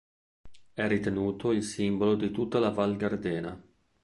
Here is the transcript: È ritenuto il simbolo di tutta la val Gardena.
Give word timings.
È 0.73 0.87
ritenuto 0.87 1.51
il 1.51 1.61
simbolo 1.63 2.15
di 2.15 2.31
tutta 2.31 2.57
la 2.57 2.71
val 2.71 2.95
Gardena. 2.97 3.63